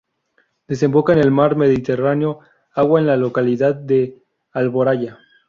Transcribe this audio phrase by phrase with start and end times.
[0.67, 2.39] Desemboca en el mar Mediterráneo
[2.73, 4.17] agua en la localidad de
[4.51, 5.19] Alboraya.